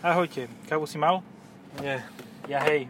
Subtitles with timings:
[0.00, 1.20] Ahojte, kávu si mal?
[1.84, 2.00] Nie.
[2.48, 2.88] Ja hej.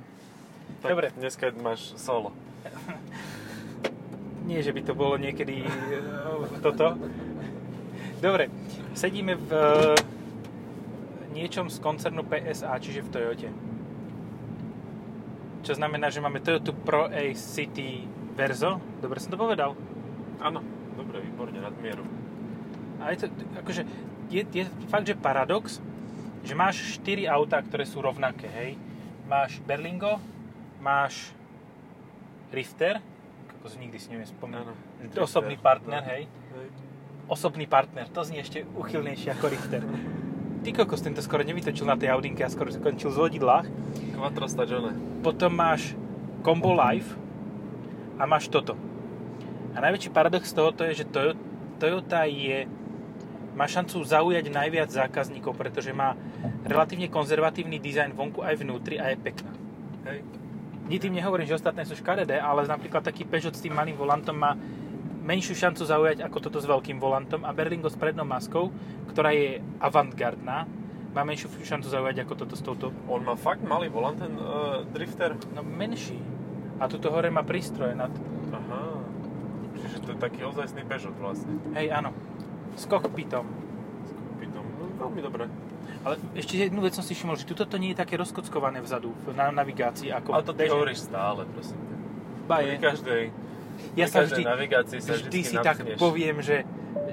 [0.79, 1.11] Tak Dobre.
[1.19, 2.31] Dneska máš solo.
[4.47, 6.95] Nie, že by to bolo niekedy eh, toto.
[8.23, 8.47] Dobre,
[8.95, 9.99] sedíme v eh,
[11.35, 13.51] niečom z koncernu PSA, čiže v Toyote.
[15.67, 18.07] Čo znamená, že máme Toyota Pro A City
[18.39, 18.79] Verzo.
[19.03, 19.75] Dobre som to povedal.
[20.39, 20.63] Áno.
[20.95, 22.07] Dobre, výborne, nadmieru.
[23.03, 23.83] A je to, akože,
[24.31, 25.83] je, je fakt, že paradox,
[26.41, 28.71] že máš 4 autá, ktoré sú rovnaké, hej.
[29.25, 30.19] Máš Berlingo,
[30.79, 31.31] máš
[32.51, 32.99] Rifter,
[33.53, 34.75] ako si nikdy si neviem spomenúť, Áno.
[35.19, 35.69] osobný Drifter.
[35.71, 36.23] partner, hej.
[36.27, 36.67] Hej.
[37.27, 39.83] Osobný partner, to znie ešte uchylnejšie ako Rifter.
[40.63, 43.65] Ty kokos, tento skoro nevytočil na tej Audinke a skoro skončil z vodidlách.
[44.13, 44.93] Quattro stagione.
[45.21, 45.97] Potom máš
[46.41, 47.17] Combo Life
[48.17, 48.77] a máš toto.
[49.71, 51.39] A najväčší paradox tohoto je, že Toyo-
[51.79, 52.69] Toyota je,
[53.61, 56.17] má šancu zaujať najviac zákazníkov, pretože má
[56.65, 59.53] relatívne konzervatívny dizajn vonku aj vnútri a je pekná.
[60.09, 60.25] Hej.
[60.89, 64.33] Ni tým nehovorím, že ostatné sú škaredé, ale napríklad taký Peugeot s tým malým volantom
[64.33, 64.57] má
[65.21, 68.73] menšiu šancu zaujať ako toto s veľkým volantom a Berlingo s prednou maskou,
[69.13, 70.65] ktorá je avantgardná,
[71.13, 74.89] má menšiu šancu zaujať ako toto s touto On má fakt malý volant, ten uh,
[74.89, 75.37] drifter.
[75.53, 76.17] No menší.
[76.81, 78.09] A tuto hore má prístroje nad...
[78.57, 79.05] Aha.
[79.85, 81.61] Čiže to je taký ozajstný Peugeot vlastne.
[81.77, 82.17] Hej, áno.
[82.75, 83.47] S kokpitom.
[84.03, 84.65] S kokpitom.
[84.79, 85.45] No, veľmi dobré.
[86.01, 89.13] Ale ešte jednu vec som si všimol, že tuto to nie je také rozkockované vzadu
[89.31, 91.77] na navigácii ako A to ty hovoríš stále, prosím.
[91.77, 91.97] ťa.
[92.47, 93.23] Ba Pri každej,
[93.95, 95.99] Ja sa vždy, navigácii sa vždy vždycky si tak natchneš.
[95.99, 96.65] poviem, že,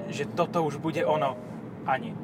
[0.08, 1.36] že toto už bude ono.
[1.84, 2.16] A nie.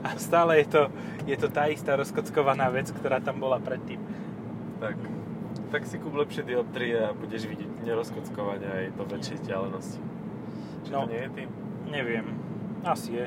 [0.00, 0.82] A stále je to,
[1.24, 4.00] je to tá istá rozkockovaná vec, ktorá tam bola predtým.
[4.78, 4.96] Tak,
[5.70, 10.00] tak si kúp lepšie dioptrie a budeš vidieť nerozkockovania aj do väčšej vzdialenosti.
[10.80, 11.04] Či No.
[11.04, 11.48] to nie je tým?
[11.90, 12.26] Neviem.
[12.86, 13.26] Asi je.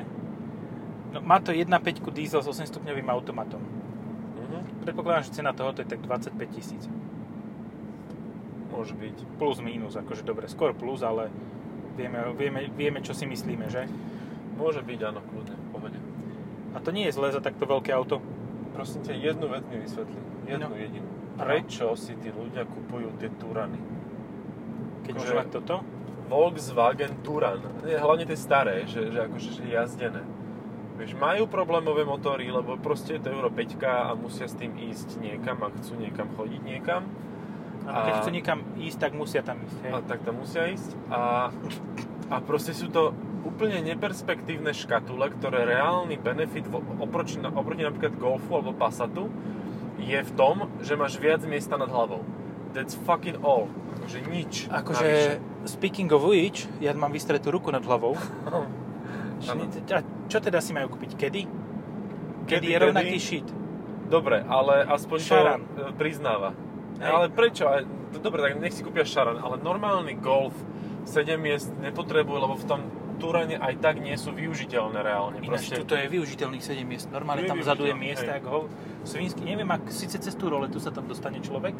[1.12, 1.70] No, má to 1.5
[2.10, 3.60] diesel s 8 stupňovým automatom.
[3.60, 4.82] Mhm.
[4.82, 6.88] Predpokladám, že cena tohoto je tak 25 tisíc.
[8.74, 9.38] Môže byť.
[9.38, 11.30] Plus, minus, akože dobre, skôr plus, ale
[11.94, 13.86] vieme, vieme, vieme čo si myslíme, že?
[14.58, 15.98] Môže byť, áno, kľudne, pohode.
[16.74, 18.18] A to nie je zlé za takto veľké auto.
[18.74, 20.18] Prosím ťa, jednu vec mi vysvetli.
[20.50, 20.74] Jednu No.
[20.74, 21.06] jedinú.
[21.38, 23.78] Prečo si tí ľudia kupujú tie Turany?
[25.06, 25.86] Keď mať toto.
[26.28, 27.60] Volkswagen Turan.
[27.84, 30.22] Nie, hlavne tie staré, že, že akože že jazdené.
[30.94, 35.18] Vieš, majú problémové motory, lebo proste je to Euro 5 a musia s tým ísť
[35.18, 37.02] niekam a chcú niekam chodiť niekam.
[37.84, 39.78] A keď A- chcú niekam ísť, tak musia tam ísť.
[39.84, 39.92] Hej.
[39.92, 40.90] A tak tam musia ísť.
[41.10, 41.50] A,
[42.30, 43.12] a proste sú to
[43.44, 49.28] úplne neperspektívne škatule, ktoré reálny benefit oproti, oproti napríklad Golfu alebo Passatu
[50.00, 52.24] je v tom, že máš viac miesta nad hlavou.
[52.72, 53.70] That's fucking all.
[54.00, 54.52] Akože nič.
[54.66, 58.16] Akože, speaking of which, ja mám vystretú ruku nad hlavou.
[58.48, 58.68] Áno.
[59.44, 61.20] A čo teda si majú kúpiť?
[61.20, 61.42] Kedy?
[61.44, 63.24] Kedy, Kedy, je rovnaký kedy?
[63.24, 63.48] shit.
[64.08, 65.60] Dobre, ale aspoň Šaran.
[65.74, 66.50] to e, priznáva.
[67.00, 67.10] Hej.
[67.10, 67.64] Ale prečo?
[67.68, 70.54] Aj- Dobre, tak nech si kúpia šaran, ale normálny Golf
[71.10, 72.80] 7 miest nepotrebuje, lebo v tom
[73.18, 75.38] Turane aj tak nie sú využiteľné reálne.
[75.42, 77.06] Ináč, Proste, tuto je využiteľných 7 miest.
[77.10, 78.38] Normálne Je tam vzadu je miesta, hej.
[78.42, 78.60] ako ho
[79.02, 79.42] svinsky.
[79.42, 81.74] Neviem, ak síce cez tú roletu sa tam dostane človek,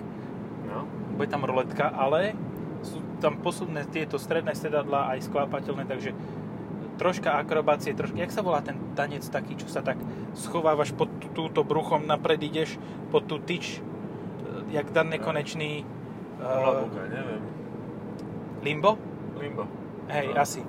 [0.67, 0.87] no.
[1.15, 2.35] bude tam roletka, ale
[3.25, 6.13] tam posudné tieto stredné sedadlá aj sklápateľné, takže
[6.95, 9.97] troška akrobácie, troška, jak sa volá ten tanec taký, čo sa tak
[10.37, 12.77] schovávaš pod tú- túto bruchom, napred ideš
[13.09, 13.81] pod tú tyč, e,
[14.71, 17.43] jak Dan nekonečný uh, Hlavuka, neviem.
[18.61, 19.01] limbo?
[19.35, 19.65] Limbo.
[20.07, 20.39] Hej, No.
[20.39, 20.61] asi.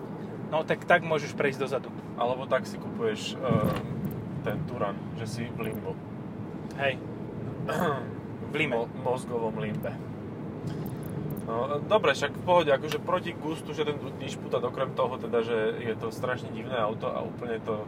[0.47, 1.89] No tak tak môžeš prejsť dozadu.
[2.15, 3.69] Alebo tak si kupuješ uh,
[4.41, 5.91] ten Turan, že si v limbo.
[6.79, 6.95] Hej,
[8.49, 8.75] v lime.
[8.77, 9.91] Mo- mozgovom limbe.
[11.45, 15.77] No, dobre, však v pohode, akože proti gustu, že ten dišputát, okrem toho teda, že
[15.77, 17.85] je to strašne divné auto a úplne to,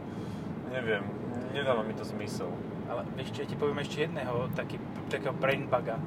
[0.70, 1.02] neviem,
[1.50, 2.54] nedáva mi to zmysel.
[2.86, 4.78] Ale vieš čo, ja ti poviem ešte jedného, taký,
[5.10, 5.98] takého brain buga.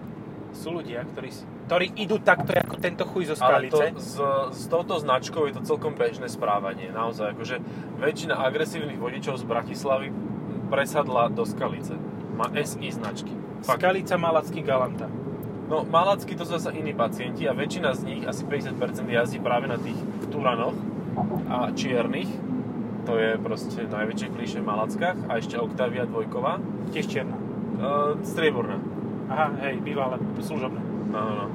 [0.52, 1.32] Sú ľudia, ktorí,
[1.68, 4.04] ktorí idú takto ako tento chuj zo Ale to, skalice.
[4.04, 4.16] s,
[4.52, 7.64] s touto značkou je to celkom bežné správanie, naozaj, akože
[8.04, 10.12] väčšina agresívnych vodičov z Bratislavy
[10.68, 11.96] presadla do Skalice.
[12.36, 13.32] Má SI značky.
[13.64, 13.80] Fakt.
[13.80, 15.08] Skalica Malacký Galanta.
[15.72, 19.72] No, malacky to sú zase iní pacienti a väčšina z nich, asi 50% jazdí práve
[19.72, 19.96] na tých
[20.28, 20.76] Turanoch
[21.48, 22.28] a čiernych.
[23.08, 26.60] To je proste najväčšie klíše v Malackách a ešte Octavia dvojková.
[26.92, 27.40] Tiež čierna.
[27.80, 28.84] Uh, strieborná.
[29.32, 30.84] Aha, hej, bývalé, služobné.
[31.08, 31.48] No, no, no.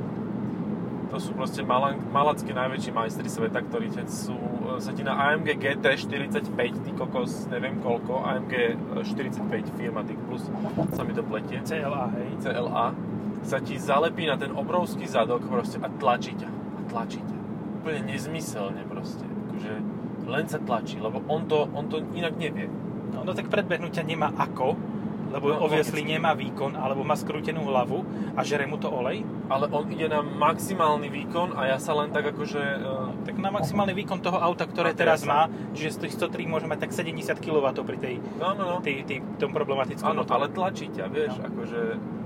[1.12, 5.14] To sú proste malan, malacky najväčší majstri sveta, ktorí te sú, e, sa ti na
[5.14, 6.50] AMG GT 45,
[6.82, 8.74] ty kokos, neviem koľko, AMG
[9.06, 10.50] 45 Firmatic Plus,
[10.98, 11.62] sa mi to pletie.
[11.62, 12.42] CLA, hej.
[12.42, 12.90] CLA
[13.46, 16.50] sa ti zalepí na ten obrovský zadok proste a tlačí ťa.
[16.50, 17.36] A tlačí ťa.
[17.82, 19.22] Úplne nezmyselne proste.
[19.22, 19.72] Akože
[20.26, 22.66] len sa tlačí, lebo on to, on to inak nevie.
[23.14, 24.74] No, no tak predbehnúť ťa nemá ako,
[25.30, 26.14] lebo No, obviously logicky.
[26.18, 28.02] nemá výkon, alebo má skrútenú hlavu
[28.34, 32.10] a žere mu to olej, Ale on ide na maximálny výkon a ja sa len
[32.10, 32.62] tak akože...
[32.82, 36.46] Uh, tak na maximálny výkon toho auta, ktoré A teraz má, čiže z tých 103
[36.46, 38.76] môže mať tak 70 kW pri tej, no, no, no.
[38.78, 41.50] tej, tej, tom problematickom Áno, ale tlačí ťa, vieš, No.
[41.50, 41.80] akože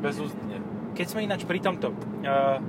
[0.04, 0.60] bezúzdne.
[0.92, 2.60] Keď sme ináč pri tomto, uh,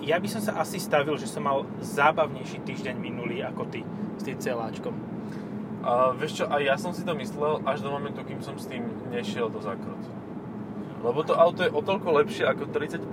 [0.00, 3.84] ja by som sa asi stavil, že som mal zábavnejší týždeň minulý ako ty
[4.16, 4.94] s tým celáčkom.
[5.84, 8.66] A vieš čo, aj ja som si to myslel až do momentu, kým som s
[8.66, 8.82] tým
[9.14, 10.00] nešiel do zákrut.
[10.98, 13.06] Lebo to auto je o toľko lepšie ako 35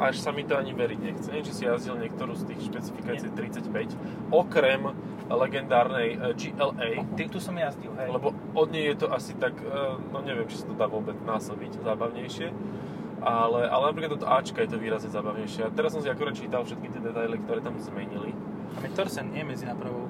[0.00, 1.28] až sa mi to ani veriť nechce.
[1.28, 4.94] Neviem, či si jazdil niektorú z tých špecifikácií 35, okrem
[5.28, 6.90] legendárnej eh, GLA,
[7.30, 8.08] tu som jazdil, hej.
[8.10, 9.68] lebo od nej je to asi tak, eh,
[10.10, 12.48] no neviem, či sa to dá vôbec násobiť zábavnejšie,
[13.20, 15.68] ale, ale napríklad toto Ačka je to výrazne zábavnejšie.
[15.68, 18.32] A teraz som si akorát čítal všetky tie detaily, ktoré tam zmenili.
[18.80, 20.08] Je Torsen, nie medzi napravou.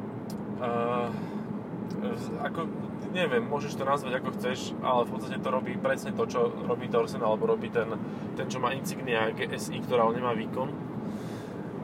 [0.62, 1.10] Uh,
[2.40, 2.60] ako,
[3.10, 6.86] neviem, môžeš to nazvať ako chceš, ale v podstate to robí presne to, čo robí
[6.86, 7.90] Torsen, alebo robí ten,
[8.34, 10.68] ten čo má Insignia GSI, ktorá ale nemá výkon.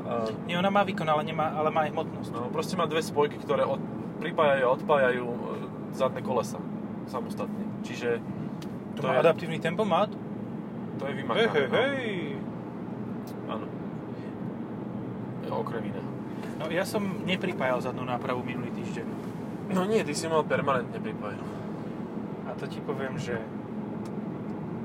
[0.07, 2.31] Uh, Nie, ona má výkon, ale, nemá, ale má aj hmotnosť.
[2.31, 3.83] no, proste má dve spojky, ktoré od,
[4.23, 5.39] pripájajú a odpájajú e,
[5.93, 6.63] zadné kolesa
[7.11, 7.67] samostatne.
[7.83, 8.23] Čiže
[8.95, 10.09] To, to má je, adaptívny tempomat?
[10.97, 11.51] to je Hej, vymakané.
[11.51, 11.75] hej, no.
[11.75, 12.07] hej.
[13.51, 13.67] Áno.
[15.47, 16.11] Okrem iného.
[16.57, 19.07] No ja som nepripájal zadnú nápravu minulý týždeň.
[19.73, 21.47] No nie, ty si mal permanentne pripájanú.
[22.47, 23.39] A to ti poviem, že...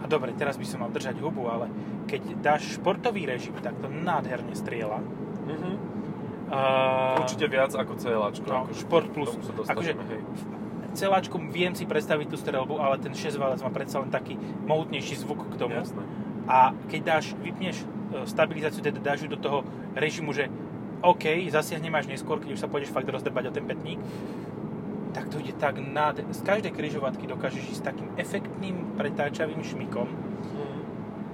[0.01, 1.69] A dobre, teraz by som mal držať hubu, ale
[2.10, 5.00] keď dáš športový režim, tak to nádherne strieľa.
[5.45, 5.72] Mhm.
[6.51, 8.44] Uh, Určite viac ako CLAčko.
[8.44, 9.31] No, akože Šport Plus.
[9.72, 10.22] Akože- hej.
[10.92, 14.36] celáčku viem si predstaviť tú strelbu, ale ten 6 válec má predsa len taký
[14.68, 15.80] mohutnejší zvuk k tomu.
[15.80, 16.04] Jasné.
[16.51, 17.86] A keď dáš, vypneš e,
[18.28, 19.63] stabilizáciu, teda dáš ju do toho
[19.95, 20.51] režimu, že
[21.00, 23.98] OK, zasiahnem až neskôr, keď už sa pôjdeš fakt rozdrbať o ten petník,
[25.11, 26.15] tak to ide tak nad...
[26.15, 30.07] Z každej kryžovatky dokážeš ísť s takým efektným pretáčavým šmikom,
[30.41, 30.79] Mhm.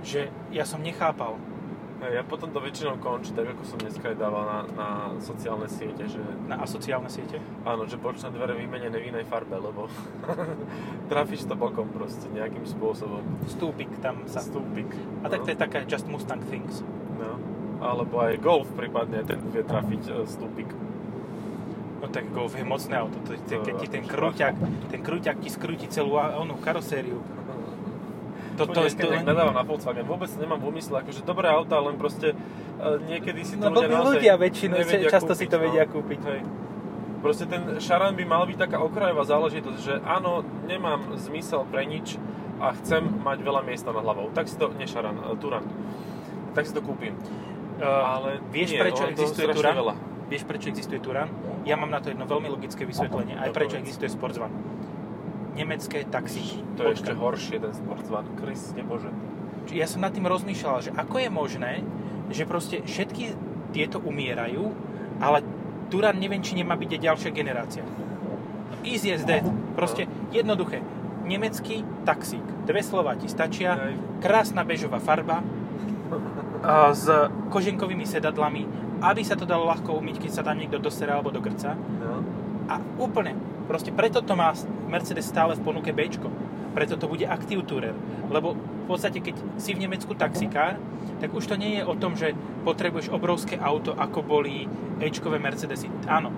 [0.02, 0.20] že
[0.50, 1.38] ja som nechápal.
[1.98, 4.88] Hej, ja potom to väčšinou končí, tak ako som dneska aj dával na, na
[5.18, 7.42] sociálne siete, že Na asociálne siete.
[7.64, 9.90] áno, že bočné dvere vymenené v inej farbe, lebo
[11.12, 13.26] trafíš to bokom proste nejakým spôsobom.
[13.48, 14.42] Stúpik tam sa...
[14.42, 14.86] Stúpik.
[15.22, 16.86] A tak to je taká Just Mustang Things.
[17.18, 17.34] No.
[17.80, 20.70] Alebo aj Golf prípadne, ten vie trafiť e, stúpik.
[21.98, 23.18] No tak Golf je mocné auto.
[23.26, 24.54] To, to, To keď ti ten krúťak,
[24.94, 27.22] ten krúťak ti skrúti celú onú karosériu.
[28.58, 31.94] To, To, to, to, nadávam na Volkswagen, vôbec nemám v úmysle, akože dobré auta, len
[31.94, 32.38] proste e,
[33.06, 34.34] niekedy si No to ľudia blbí naozaj ľudia
[34.66, 35.64] nevedia často si kúpiť, to no.
[35.70, 36.22] vedia kúpiť.
[36.26, 36.42] Hej.
[37.22, 42.18] Proste ten šaran by mal byť taká okrajová záležitosť, že áno, nemám zmysel pre nič
[42.58, 44.34] a chcem mať veľa miesta nad hlavou.
[44.34, 45.62] Tak si to, nie šaran, e, Turan.
[46.58, 47.14] Tak si to kúpim.
[47.78, 49.76] Uh, Ale vieš, nie, prečo to existuje Turan?
[49.78, 49.96] Veľa.
[50.34, 51.30] Vieš, prečo existuje Turan?
[51.68, 53.36] Ja mám na to jedno veľmi logické vysvetlenie.
[53.36, 54.48] Aj prečo existuje Sportsvan.
[55.60, 56.64] Nemecké taxíky.
[56.80, 58.30] To je ešte horšie, ten sportsvan.
[58.38, 59.10] Kriste Bože.
[59.74, 61.74] Ja som nad tým rozmýšľal, že ako je možné,
[62.30, 63.36] že proste všetky
[63.74, 64.70] tieto umierajú,
[65.18, 65.42] ale
[65.90, 67.84] Turan neviem, či nemá byť aj ďalšia generácia.
[68.86, 69.44] Easy as that.
[69.74, 70.80] Proste jednoduché.
[71.26, 72.46] Nemecký taxík.
[72.70, 73.76] Dve slova ti stačia.
[74.22, 75.42] Krásna bežová farba.
[76.94, 77.06] s
[77.50, 78.66] koženkovými sedadlami,
[79.02, 81.78] aby sa to dalo ľahko umyť, keď sa tam niekto dosera alebo do grca.
[81.78, 82.22] No.
[82.68, 83.38] A úplne,
[83.70, 84.52] proste preto to má
[84.90, 86.10] Mercedes stále v ponuke B.
[86.78, 87.96] Preto to bude Active Tourer.
[88.30, 90.78] Lebo v podstate, keď si v Nemecku taxikár,
[91.18, 94.70] tak už to nie je o tom, že potrebuješ obrovské auto, ako boli
[95.02, 95.90] Ečkové Mercedesy.
[96.06, 96.30] Áno,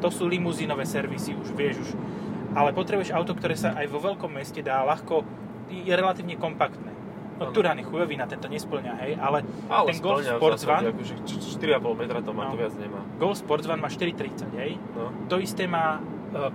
[0.00, 1.90] to sú limuzínové servisy, už vieš už.
[2.56, 5.20] Ale potrebuješ auto, ktoré sa aj vo veľkom meste dá ľahko,
[5.68, 6.95] je relatívne kompaktné.
[7.36, 7.52] No.
[7.52, 10.86] Turan je chujový, na tento nesplňa, hej, ale, Ale ten Golf splňa v Sports zásade,
[10.88, 12.50] Van, Akože č- č- 4,5 metra to má, No.
[12.52, 13.00] to viac nemá.
[13.20, 14.80] Golf Sports Van má 430, hej.
[14.96, 15.12] No.
[15.28, 16.00] To isté má
[16.32, 16.48] e,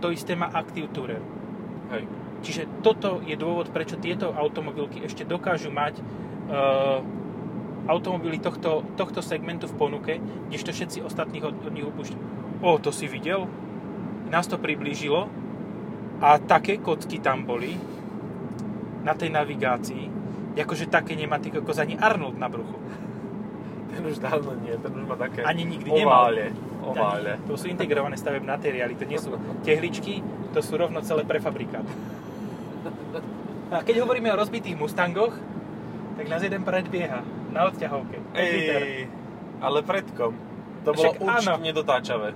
[0.00, 1.20] to isté má Active Tourer.
[1.92, 2.08] Hej.
[2.40, 7.04] Čiže toto je dôvod, prečo tieto automobilky ešte dokážu mať uh,
[7.84, 10.12] automobily tohto, tohto segmentu v ponuke,
[10.48, 12.20] kdežto všetci ostatných od, od nich upúšťajú.
[12.64, 13.44] O, to si videl?
[14.32, 15.28] Nás to priblížilo
[16.24, 17.76] a také kocky tam boli
[19.04, 20.04] na tej navigácii,
[20.60, 22.76] akože také nemá ty kokos ani Arnold na bruchu.
[23.90, 26.30] Ten už dávno nie, ten už má také Ani nikdy nemal.
[26.30, 26.44] ovále.
[26.80, 27.32] Ovále.
[27.48, 29.34] To sú integrované stavebné materiály, to nie sú
[29.66, 31.84] tehličky, to sú rovno celé prefabrikát.
[33.70, 35.34] A keď hovoríme o rozbitých Mustangoch,
[36.16, 38.18] tak nás jeden predbieha na odťahovke.
[38.36, 39.06] Ej,
[39.60, 40.32] ale predkom.
[40.84, 41.64] To bolo Však určite áno.
[41.64, 42.28] nedotáčavé.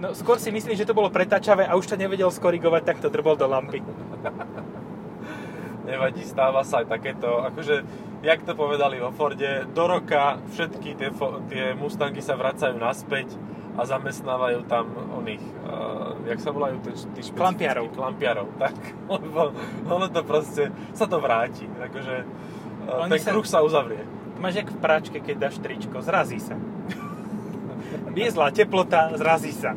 [0.00, 3.12] No skôr si myslím, že to bolo pretačavé a už to nevedel skorigovať, tak to
[3.12, 3.84] drbol do lampy.
[5.82, 7.82] Nevadí, stáva sa aj takéto, akože,
[8.22, 11.10] jak to povedali vo Forde, do roka všetky tie,
[11.50, 13.34] tie Mustangy sa vracajú naspäť
[13.72, 17.34] a zamestnávajú tam oných, uh, jak sa volajú tí špecifickí?
[17.34, 17.90] Klampiarov.
[17.90, 18.76] Klampiarov, tak.
[19.12, 19.56] Lebo
[19.88, 21.66] ono to proste, sa to vráti.
[21.66, 22.16] Akože
[22.86, 24.04] uh, ten sa- kruh sa uzavrie.
[24.38, 26.54] Máš jak v práčke, keď dáš tričko, zrazí sa.
[28.16, 29.74] Viezla teplota, zrazí sa.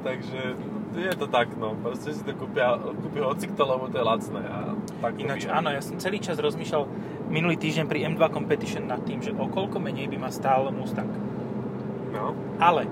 [0.00, 1.78] Takže je to tak, no.
[1.78, 4.42] Proste si to kúpia, kúpia hocikto, lebo to je lacné.
[4.42, 4.58] A
[4.98, 5.62] tak Ináč býva.
[5.62, 6.82] áno, ja som celý čas rozmýšľal
[7.30, 11.10] minulý týždeň pri M2 Competition nad tým, že o koľko menej by ma stál Mustang.
[12.10, 12.90] No, Ale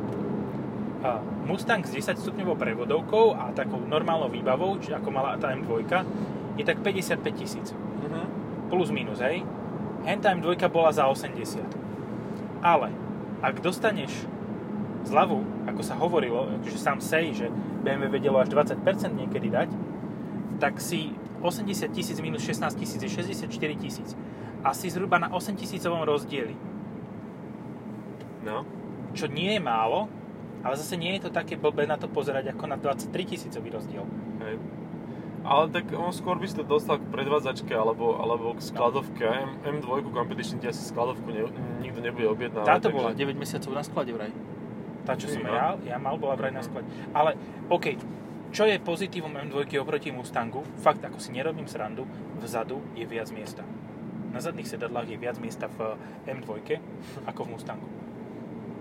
[1.03, 5.87] a Mustang s 10 stupňovou prevodovkou a takou normálnou výbavou, či ako mala tá M2,
[6.59, 7.75] je tak 55 tisíc.
[8.03, 8.27] mhm.
[8.69, 9.43] Plus minus, hej.
[10.05, 11.63] Henta M2 bola za 80.
[12.63, 12.91] Ale
[13.39, 14.11] ak dostaneš
[15.07, 17.47] zľavu, ako sa hovorilo, že sám sej, že
[17.85, 18.83] BMW vedelo až 20%
[19.15, 19.71] niekedy dať,
[20.59, 23.47] tak si 80 tisíc minus 16 tisíc je 64
[23.79, 24.09] tisíc.
[24.67, 26.59] Asi zhruba na 8 tisícovom rozdieli.
[28.43, 28.67] no.
[29.15, 30.07] Čo nie je málo,
[30.61, 34.05] ale zase nie je to také blbé na to pozerať ako na 23 tisícový rozdiel.
[34.45, 34.59] Hej.
[35.49, 39.25] Ale tak on skôr by si to dostal k predvádzačke alebo, alebo k skladovke.
[39.25, 41.47] A M, M2 Competition ti asi skladovku ne,
[41.81, 42.67] nikto nebude objednávať.
[42.69, 44.31] Táto takže- bola 9 mesiacov na sklade vraj.
[45.09, 46.85] Tá, čo som ja, ja mal, bola vraj na sklade.
[47.17, 47.33] Ale,
[47.73, 47.97] OK,
[48.53, 50.61] čo je pozitívum M2 oproti Mustangu?
[50.85, 52.05] Fakt, ako si nerobím srandu,
[52.45, 53.65] vzadu je viac miesta.
[54.29, 55.97] Na zadných sedadlách je viac miesta v
[56.29, 56.77] M2
[57.25, 57.89] ako v Mustangu.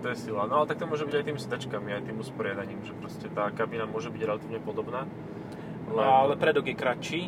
[0.04, 0.44] To je sila.
[0.44, 3.48] No ale tak to môže byť aj tými sedačkami, aj tým usporiadaním, že proste tá
[3.48, 5.08] kabina môže byť relatívne podobná.
[5.88, 7.20] No, ale predok je kratší.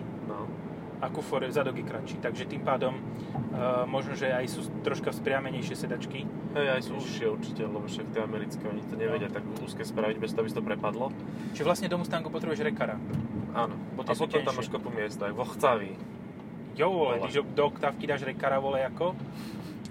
[1.00, 5.72] A kufor zadok je kratší, takže tým pádom uh, možno, že aj sú troška spriamenejšie
[5.72, 6.28] sedačky.
[6.52, 10.16] Hej, aj sú užšie určite, lebo však tie americké, oni to nevedia tak úzke spraviť,
[10.20, 11.06] bez toho by to prepadlo.
[11.56, 13.00] Čiže vlastne do Mustangu potrebuješ rekara.
[13.56, 13.74] Áno.
[13.96, 15.44] Bo A potom tam máš kopu miesta, aj vo.
[16.76, 19.16] Jo, vole, když do oktávky dáš rekara, vole, ako?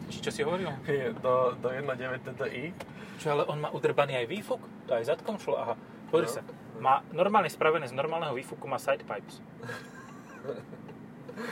[0.09, 0.71] Či čo si hovoril?
[0.87, 2.71] Je do, do 1.9 TTI.
[3.19, 4.61] Čo, ale on má udrbaný aj výfuk?
[4.87, 5.59] To aj zadkom šlo?
[5.59, 5.75] Aha,
[6.09, 6.33] pozri No.
[6.33, 6.41] sa.
[6.79, 9.43] Má normálne spravené z normálneho výfuku, má side pipes.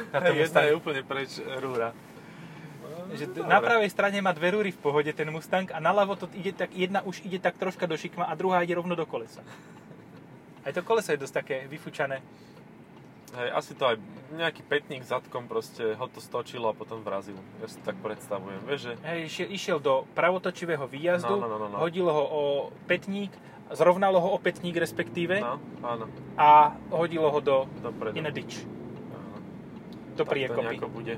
[0.09, 1.91] Na tom jedna je úplne preč rúra.
[3.07, 6.25] Že t- na pravej strane má dve rúry v pohode ten Mustang a naľavo to
[6.33, 9.39] ide tak, jedna už ide tak troška do šikma a druhá ide rovno do kolesa.
[10.61, 12.19] Aj to koleso je dosť také vyfučané.
[13.29, 13.95] Hej, asi to aj
[14.33, 17.35] nejaký petník zadkom proste ho to stočilo a potom vrazil.
[17.57, 18.93] Ja si to tak predstavujem, vieš, že...
[19.01, 21.77] Hej, išiel, išiel do pravotočivého výjazdu, No, no, no, no, no.
[21.77, 22.41] hodilo ho o
[22.83, 23.31] petník,
[23.69, 28.15] zrovnalo ho o petník respektíve No, áno, a hodilo ho do dopredu.
[28.15, 28.63] in a ditch.
[30.17, 30.65] Do to priekopy.
[30.65, 31.15] nejako bude.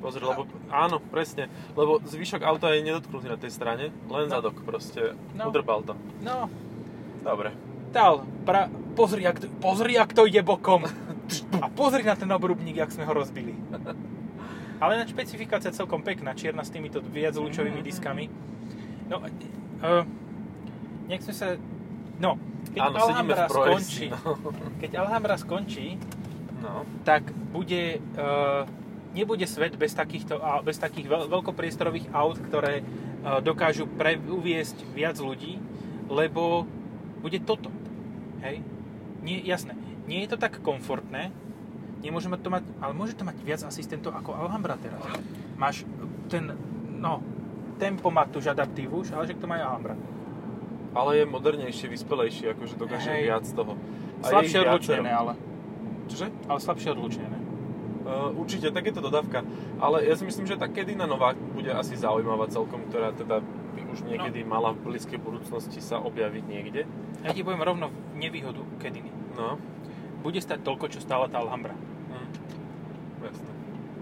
[0.00, 4.32] Pozri, lebo, áno, presne, lebo zvyšok auta je nedotknutý na tej strane, len No.
[4.32, 5.48] zadok proste, No.
[5.48, 5.94] udrbal to.
[6.20, 6.48] No,
[7.20, 7.52] Dobre.
[7.90, 10.88] Tal, pra, pozri, jak to, pozri, jak to ide bokom.
[11.54, 13.52] A pozri na ten obrubník, jak sme ho rozbili.
[14.80, 17.84] Ale na špecifikácia celkom pekná, čierna s týmito viaclúčovými Mhm.
[17.84, 18.24] diskami.
[19.04, 20.02] No, uh,
[21.06, 21.46] nech sme sa...
[22.16, 22.40] No,
[22.70, 24.16] keď áno, Alhambra skončí, no.
[24.78, 26.00] keď Alhambra skončí,
[26.70, 26.86] no.
[27.02, 28.62] tak bude, uh,
[29.10, 35.18] nebude svet bez, takýchto, bez takých veľ, veľkopriestorových aut, ktoré uh, dokážu pre, uviesť viac
[35.18, 35.58] ľudí,
[36.06, 36.64] lebo
[37.18, 37.68] bude toto.
[38.46, 38.62] Hej?
[39.20, 39.74] Nie, jasné,
[40.08, 41.34] nie je to tak komfortné,
[42.00, 45.02] nemôžeme to mať, ale môže to mať viac asistentov ako Alhambra teraz.
[45.60, 45.84] Máš
[46.32, 46.56] ten,
[46.88, 47.20] no,
[47.76, 49.96] tempomat už adaptív už, ale že to má aj Alhambra.
[50.90, 53.22] Ale je modernejší, vyspelejší, akože dokáže Hej.
[53.30, 53.78] viac toho.
[54.20, 55.32] A Slabšie odlučnené, ale,
[56.10, 56.28] Čože?
[56.50, 57.38] ale slabšie odlučnené.
[58.00, 59.46] Uh, určite, tak je to dodávka.
[59.78, 63.38] Ale ja si myslím, že tá Kedina nová bude asi zaujímavá celkom, ktorá teda
[63.70, 66.90] by už niekedy mala v blízkej budúcnosti sa objaviť niekde.
[67.22, 69.14] Ja ti poviem rovno nevýhodu Kediny.
[69.38, 69.60] No,
[70.20, 71.72] Bude stať toľko, čo stála tá Alhambra.
[72.10, 72.28] hm.
[73.24, 73.50] jasné.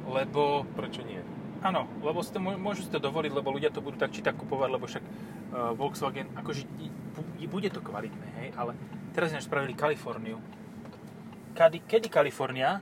[0.08, 1.20] Lebo, Prečo nie?
[1.60, 4.24] áno, lebo si to, mô- môžu si to dovoliť, lebo ľudia to budú tak či
[4.24, 6.64] tak kupovať, lebo však uh, Volkswagen, akože
[7.50, 8.76] bude to kvalitné, hej, ale
[9.10, 10.38] teraz ináč spravili Kaliforniu.
[11.58, 12.78] Kedy, kedy Kalifornia?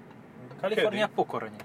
[0.60, 1.56] Kalifornia pokorne.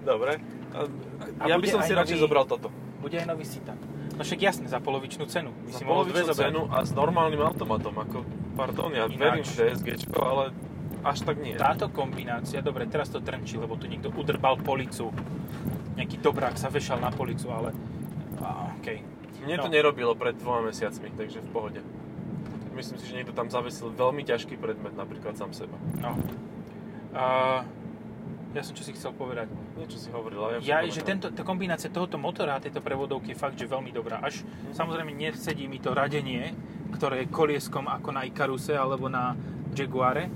[0.00, 0.40] Dobre.
[0.72, 0.88] A,
[1.36, 2.72] A ja by som si radšej zobral toto.
[2.98, 3.76] Bude aj nový Citan.
[4.16, 5.52] No však jasne, za polovičnú cenu.
[5.52, 7.92] By Za si polovičnú cenu a s normálnym automatom.
[7.92, 8.18] Ako,
[8.56, 9.20] pardon, ja Ináč.
[9.20, 10.44] verím v DSGčko, ale
[11.04, 11.54] až tak nie.
[11.54, 15.12] Táto kombinácia, dobre, teraz to trnčí, lebo tu niekto udrbal policu.
[15.94, 17.70] Nejaký dobrák sa vešal na policu, ale...
[18.40, 19.04] A, okay.
[19.44, 19.74] Mne to No.
[19.76, 21.80] nerobilo pred dvoma mesiacmi, takže v pohode.
[22.78, 25.74] Myslím si, že niekto tam zavesil veľmi ťažký predmet, napríklad sám seba.
[25.98, 26.14] No.
[27.10, 27.24] A,
[28.54, 29.50] ja som čo si chcel povedať.
[29.74, 33.34] Niečo si hovoril, ale Ja, ja že tento, tá kombinácia tohoto motora a tejto prevodovky
[33.34, 34.22] je fakt, že veľmi dobrá.
[34.22, 34.46] Až
[34.78, 36.54] samozrejme nesedí mi to radenie,
[36.94, 39.34] ktoré je kolieskom ako na Icaruse alebo na
[39.74, 40.30] Jaguare.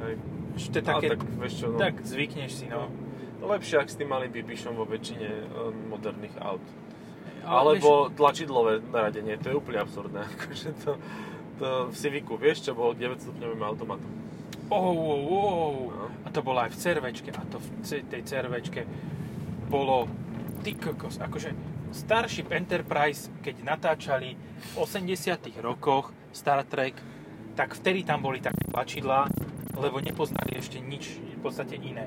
[0.00, 0.14] Hej.
[0.56, 1.78] To je Ale také, tak, vieš čo, no.
[1.78, 2.88] tak zvykneš si, no.
[3.40, 5.44] No, lepšie, ak s tým malým pipišom vo väčšine eh,
[5.92, 6.64] moderných aut.
[7.40, 10.24] Alebo tlačidlové naradenie, to je úplne absurdné.
[10.36, 11.00] Akože to
[11.60, 14.10] v Civicu, vieš, čo bolo 9 stupňovým automatom.
[14.70, 15.74] Oh, oh, oh.
[15.90, 16.06] No.
[16.24, 17.30] A to bolo aj v cervečke.
[17.34, 17.68] A to v
[18.06, 18.86] tej cervečke
[19.66, 20.06] bolo
[20.62, 21.50] ty kokos, akože
[21.90, 26.94] Starship Enterprise, keď natáčali v 80 rokoch Star Trek,
[27.58, 29.26] tak vtedy tam boli také tlačidlá,
[29.74, 32.06] lebo nepoznali ešte nič v podstate iné.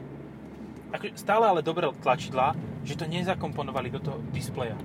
[0.96, 2.56] Akože stále ale dobré tlačidlá,
[2.88, 4.80] že to nezakomponovali do toho displeja.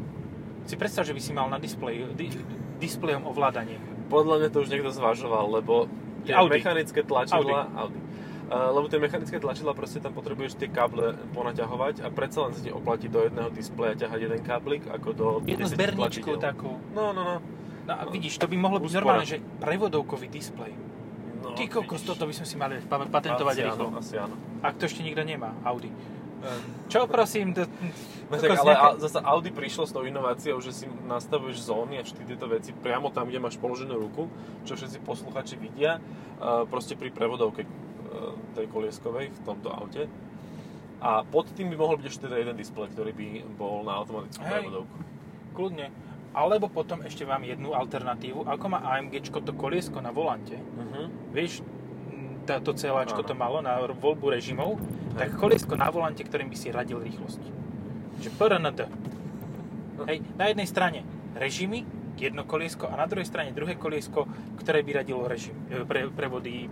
[0.67, 2.35] Si predstav, že by si mal na displeji, di,
[2.83, 3.79] displejom ovládanie.
[4.09, 5.87] Podľa mňa to už niekto zvažoval, lebo
[6.25, 6.61] tie Audi.
[6.61, 7.69] mechanické tlačidlá...
[7.69, 7.97] Audi.
[7.97, 8.01] Audi
[8.49, 12.65] Uh, lebo tie mechanické tlačidla proste tam potrebuješ tie káble ponaťahovať a predsa len sa
[12.65, 16.81] ti oplatí do jedného displeja ťahať jeden káblik ako do Jednu zberničku takú.
[16.97, 17.37] No, no, no.
[17.85, 20.73] No a vidíš, to by mohlo byť normálne, že prevodovkový displej.
[21.45, 23.85] No, Ty kokos, toto by sme si mali patentovať asi rýchlo.
[23.93, 24.35] Áno, asi áno.
[24.65, 25.93] Ak to ešte nikto nemá, Audi.
[26.87, 27.53] Čo prosím?
[27.55, 27.67] To,
[28.31, 29.03] no, tak, ale nejaké...
[29.03, 33.11] zase Audi prišlo s tou inováciou, že si nastavuješ zóny a všetky tieto veci priamo
[33.11, 34.31] tam, kde máš položenú ruku,
[34.63, 35.99] čo všetci posluchači vidia,
[36.71, 37.67] proste pri prevodovke
[38.55, 40.07] tej kolieskovej v tomto aute.
[40.99, 44.43] A pod tým by mohol byť ešte teda jeden displej, ktorý by bol na automatickú
[44.43, 44.97] Hej, prevodovku.
[45.55, 45.87] Kľudne.
[46.35, 50.59] Alebo potom ešte mám jednu alternatívu, ako má AMG to koliesko na volante.
[50.59, 51.07] Uh-huh.
[51.31, 51.63] Vieš,
[52.57, 54.81] to celáčko to malo na voľbu režimov,
[55.21, 57.43] tak koliesko na volante, ktorým by si radil rýchlosť.
[58.25, 58.81] Že PRND.
[60.09, 61.01] Hej, na jednej strane
[61.37, 61.85] režimy,
[62.17, 64.25] jedno koliesko a na druhej strane druhé koliesko,
[64.59, 66.67] ktoré by radilo režim, e, pre, prevody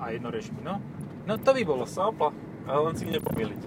[0.00, 0.64] a jedno režimy.
[0.64, 0.82] No,
[1.28, 1.84] No to by bolo.
[1.84, 2.32] Sápa.
[2.64, 3.62] Ale len si nepomýliť.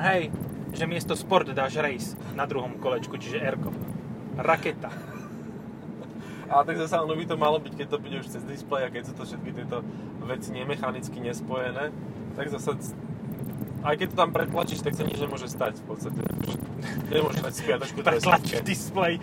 [0.00, 0.32] Hej,
[0.72, 3.60] že miesto sport dáš race na druhom kolečku, čiže r
[4.40, 5.13] Raketa.
[6.50, 8.92] A tak zase ono by to malo byť, keď to bude už cez displej a
[8.92, 9.80] keď sú to všetky tieto
[10.24, 11.92] veci nemechanicky nespojené,
[12.36, 12.94] tak zase
[13.84, 16.20] aj keď to tam pretlačíš, tak sa nič nemôže stať v podstate.
[17.12, 19.20] Nemôžeš dať spiatočku, Pretlačíš displej.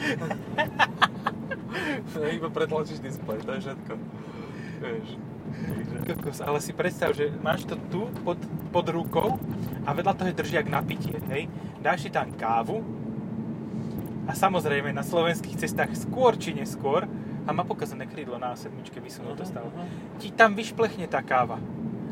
[2.37, 3.93] Iba pretlačíš displej, to je všetko.
[4.85, 5.09] Vieš.
[6.05, 8.37] Kokos, ale si predstav, že máš to tu pod,
[8.69, 9.41] pod rukou
[9.83, 11.49] a vedľa toho je držiak na pitie, hej?
[11.81, 12.85] Dáš si tam kávu
[14.29, 17.09] a samozrejme na slovenských cestách skôr či neskôr
[17.45, 19.73] a má pokazané krídlo na sedmičke vysunuté stalo.
[20.21, 21.57] Ti tam vyšplechne tá káva.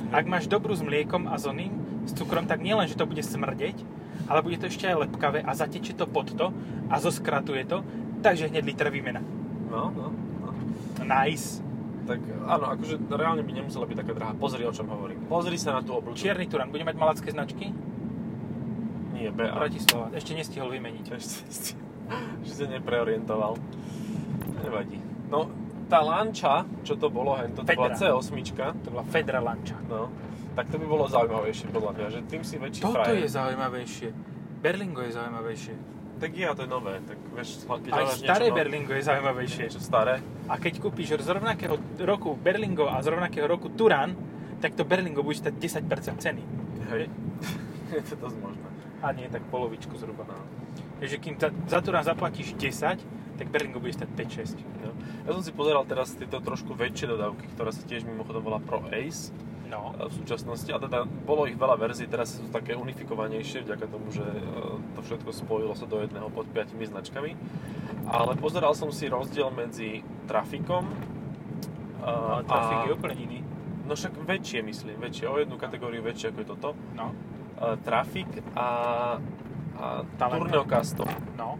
[0.09, 1.69] Ak máš dobrú s mliekom a s oným,
[2.09, 3.77] s cukrom, tak nielen, že to bude smrdeť,
[4.25, 6.49] ale bude to ešte aj lepkavé a zateče to pod to
[6.89, 7.85] a zoskratuje to,
[8.25, 9.21] takže hneď liter výmena.
[9.69, 10.09] No, no,
[10.41, 10.49] no.
[11.05, 11.61] Nice
[12.09, 14.33] tak áno, akože reálne by nemusela byť taká drahá.
[14.33, 15.29] Pozri, o čom hovorím.
[15.29, 16.17] Pozri sa na tú obľúdu.
[16.17, 17.69] Čierny Turan, bude mať malacké značky?
[19.13, 19.53] Nie, BA.
[19.53, 20.09] Bratislava.
[20.17, 21.05] Ešte nestihol vymeniť.
[21.13, 21.77] Ešte,
[22.41, 23.61] že sa nepreorientoval.
[24.65, 25.08] Nevadí.
[25.29, 25.49] No,
[25.89, 28.33] tá lanča, čo to bolo, hen, to, to bola C8.
[28.85, 29.77] To bola Fedra lanča.
[29.89, 30.09] No,
[30.53, 33.25] tak to by bolo zaujímavejšie podľa mňa, že tým si väčší Toto frajer.
[33.25, 34.09] je zaujímavejšie.
[34.59, 35.75] Berlingo je zaujímavejšie.
[36.19, 36.99] Tak je, a to je nové.
[37.07, 39.63] Tak vieš, keď Aj staré niečo, Berlingo je zaujímavejšie.
[39.71, 40.19] Niečo staré.
[40.51, 44.19] A keď kúpiš z rovnakého roku Berlingo a z rovnakého roku Turan,
[44.59, 45.55] tak to Berlingo bude stať
[45.87, 46.43] 10% ceny.
[46.91, 47.07] Hej.
[47.95, 48.67] je to dosť možné.
[48.99, 50.27] A nie, tak polovičku zhruba.
[50.27, 50.35] No.
[50.99, 52.99] Takže kým ta, za Turan zaplatíš 10,
[53.39, 54.59] tak Berlingo bude stať 5-6.
[54.59, 54.91] Ja.
[55.23, 58.83] ja som si pozeral teraz tieto trošku väčšie dodávky, ktorá sa tiež mimochodom volá Pro
[58.91, 59.31] Ace
[59.71, 59.95] no.
[59.95, 60.67] v súčasnosti.
[60.75, 64.43] A teda bolo ich veľa verzií, teraz sú také unifikovanejšie, vďaka tomu, že e,
[64.97, 67.31] to všetko spojilo sa do jedného pod 5 značkami.
[68.09, 70.89] Ale pozeral som si rozdiel medzi trafikom
[72.01, 72.41] a...
[72.43, 73.39] trafik je úplne iný.
[73.85, 76.69] No však väčšie myslím, väčšie, o jednu kategóriu väčšie ako je toto.
[76.93, 77.13] No.
[77.59, 78.69] Uh, trafik a,
[79.77, 79.85] a
[80.17, 81.09] Tourneo Custom.
[81.35, 81.57] No.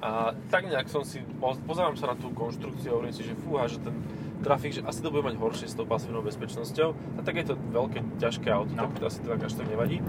[0.00, 3.68] A tak nejak som si, pozerám sa na tú konštrukciu a hovorím si, že fúha,
[3.68, 3.92] že ten
[4.40, 6.96] trafik, že asi to bude mať horšie s tou pasívnou bezpečnosťou.
[7.16, 8.88] A tak je to veľké, ťažké auto, no.
[8.96, 10.00] tak asi to tak až tak nevadí.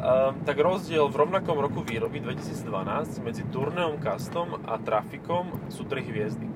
[0.00, 6.04] Um, tak rozdiel v rovnakom roku výroby 2012 medzi Turneom Custom a Trafikom sú 3
[6.08, 6.48] hviezdy.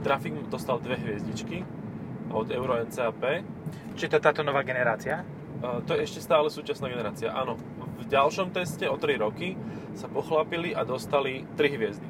[0.00, 1.64] Trafik dostal dve hviezdičky
[2.32, 3.44] od Euro NCAP.
[3.96, 5.24] Čiže to je táto nová generácia?
[5.60, 7.56] Uh, to je ešte stále súčasná generácia, áno.
[7.98, 9.54] V ďalšom teste o 3 roky
[9.94, 12.08] sa pochlapili a dostali 3 hviezdy.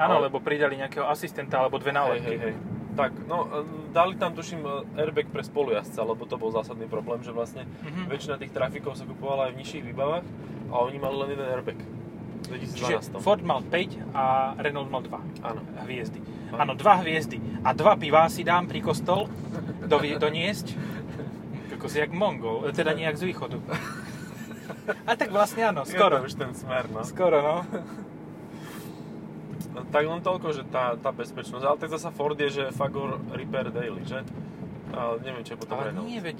[0.00, 0.32] Áno, Ale...
[0.32, 2.36] lebo pridali nejakého asistenta alebo dve nálepky.
[2.36, 2.78] Hej, hej, hej.
[2.90, 3.46] Tak, no,
[3.94, 4.66] dali tam tuším
[4.98, 8.06] airbag pre spolujazca, lebo to bol zásadný problém, že vlastne mm-hmm.
[8.10, 10.26] väčšina tých trafikov sa kupovala aj v nižších výbavách
[10.70, 11.78] a oni mali len jeden airbag.
[12.50, 12.82] 2012.
[12.82, 15.60] Čiže Ford mal 5 a Renault mal 2 Áno.
[15.86, 16.18] hviezdy.
[16.50, 17.38] Áno, dva hviezdy.
[17.62, 19.30] A dva pivá si dám pri kostol
[19.86, 20.74] do, doniesť.
[21.78, 23.58] Ako si jak Mongol, teda nejak z východu.
[25.04, 26.18] A tak vlastne áno, skoro.
[26.18, 27.00] Je to už ten smer, no.
[27.02, 27.56] Skoro, no.
[29.70, 31.62] No, tak len toľko, že tá, tá bezpečnosť.
[31.62, 34.26] Ale tak zasa Ford je, že Fagor Repair Daily, že?
[34.90, 36.38] Ale neviem, čo je potom Ale nie, veď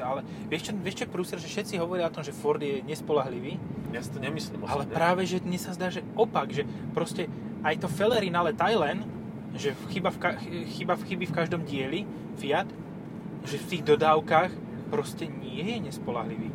[0.00, 3.60] ale vieš čo, vieš čo prúser, že všetci hovoria o tom, že Ford je nespolahlivý,
[3.92, 4.96] Ja si to nemyslím ale osobne.
[4.96, 6.64] práve, že dnes sa zdá, že opak, že
[6.96, 7.28] proste
[7.60, 9.04] aj to Fellerin, ale Thailand,
[9.52, 10.40] že chyba v, ka-
[10.72, 12.08] chyba v chyby v každom dieli,
[12.40, 12.72] Fiat,
[13.44, 14.50] že v tých dodávkach
[14.88, 16.48] proste nie je nespolahlivý.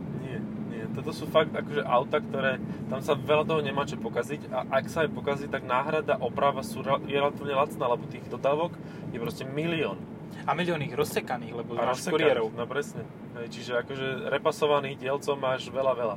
[0.97, 2.57] Toto sú fakt akože auta, ktoré
[2.89, 6.65] tam sa veľa toho nemá čo pokaziť a ak sa aj pokazí, tak náhrada, oprava
[6.65, 8.73] sú, je relatívne lacná, lebo tých dodávok
[9.13, 10.01] je proste milión.
[10.49, 12.49] A milión ich rozsekaných, lebo A máš kuriérov.
[12.57, 13.05] No presne.
[13.37, 16.15] Čiže akože repasovaných dielcov máš veľa, veľa.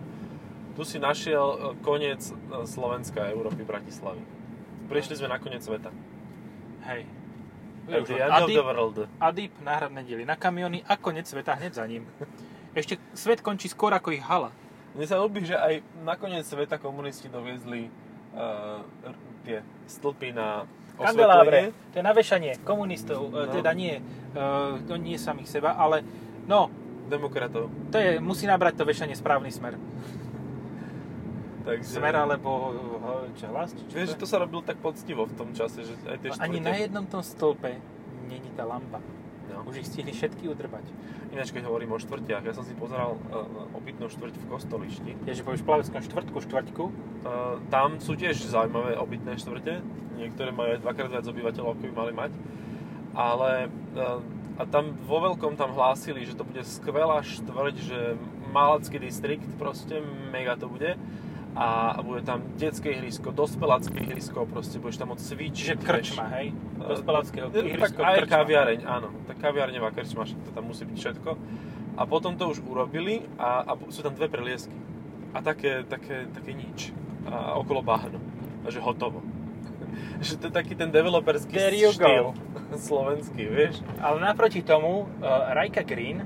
[0.81, 2.33] Tu si našiel e, koniec e,
[2.65, 4.23] Slovenska, Európy, Bratislavy.
[4.89, 5.93] Prišli sme na koniec sveta.
[6.89, 7.05] Hej.
[7.91, 8.97] At the len end of Adip, the world.
[9.19, 12.07] Adip, náhradné diely na kamiony a konec sveta hneď za ním.
[12.71, 14.55] Ešte svet končí skôr ako ich hala.
[14.95, 17.87] Mne sa ľúbi, že aj na koniec sveta komunisti doviezli
[18.35, 18.83] uh,
[19.47, 20.67] tie stĺpy na
[21.01, 23.49] Kandelábre, to je navešanie komunistov, No.
[23.49, 23.53] no.
[23.53, 24.05] teda nie,
[24.37, 26.05] uh, nie samých seba, ale
[26.45, 26.69] no,
[27.09, 27.73] Demokratov.
[27.89, 29.81] to je, musí nabrať to vešanie správny smer.
[31.61, 32.01] Takže...
[32.01, 33.71] Smer alebo eh, čo, hlas?
[33.77, 36.19] Či čo Vieš, že to to sa robil tak poctivo v tom čase, že aj
[36.25, 36.45] tie štvrte...
[36.45, 37.77] Ani na jednom tom stĺpe
[38.29, 38.99] není tá lampa.
[39.51, 39.67] No.
[39.67, 40.87] Už ich stihli všetky udrbať.
[41.35, 45.13] Ináč, keď hovorím o štvrtiach, ja som si pozeral uh, obytnú štvrť v Kostolišti.
[45.27, 46.85] Je, že povieš plaveckom štvrtku, štvrťku,
[47.21, 49.85] Uh, tam sú tiež zaujímavé obytné štvrte.
[50.17, 52.33] Niektoré majú aj dvakrát viac obyvateľov, ako by mali mať.
[53.13, 54.25] Ale uh,
[54.57, 58.01] a tam vo veľkom tam hlásili, že to bude skvelá štvrť, že
[58.57, 60.01] Malacký distrikt, proste
[60.33, 60.97] mega to bude.
[61.51, 65.55] A bude tam detské ihrisko, dospelácké ihrisko, proste budeš tam môcť cvičiť.
[65.57, 66.55] čiže krčma, hej?
[66.55, 68.35] Eh, Dospeláckého tak ihrisko, aj krčma.
[68.39, 69.09] kaviareň, áno.
[69.27, 71.31] Tak kaviarňová krčma, to tam musí byť všetko.
[71.99, 74.73] A potom to už urobili a, a sú tam dve preliesky.
[75.35, 76.95] A také, také, také nič.
[77.27, 78.23] A okolo bahno.
[78.63, 79.19] A že hotovo.
[80.25, 82.39] že to je taký ten developerský There you štýl go.
[82.89, 83.83] slovenský, vieš?
[83.99, 86.23] Ale naproti tomu, uh, Rajka Green,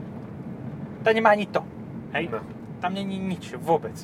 [1.00, 1.64] tá nemá ani to.
[2.12, 2.28] Hej?
[2.28, 2.44] No,
[2.80, 3.96] Tam není nič, vôbec.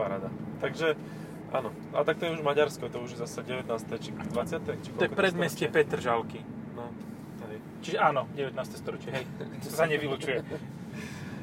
[0.00, 0.28] Paráda.
[0.64, 0.96] Takže,
[1.52, 1.68] áno.
[1.92, 3.68] A tak to je už Maďarsko, to už je zase 19.
[4.00, 4.80] či 20.
[4.80, 5.68] Či To je predmestie?
[5.68, 6.40] Petržalky.
[6.72, 6.88] No,
[7.52, 7.60] hej.
[7.84, 8.56] Čiže áno, 19.
[8.72, 9.24] storočie, hej.
[9.36, 10.40] To sa nevylučuje.